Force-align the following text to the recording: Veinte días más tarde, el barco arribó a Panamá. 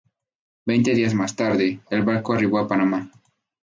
Veinte 0.65 0.95
días 0.95 1.13
más 1.13 1.35
tarde, 1.35 1.79
el 1.91 2.01
barco 2.01 2.33
arribó 2.33 2.57
a 2.57 2.67
Panamá. 2.67 3.11